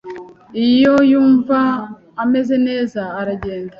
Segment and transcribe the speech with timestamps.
[0.67, 1.59] Iyo yumva
[2.23, 3.69] ameze neza, aragenda.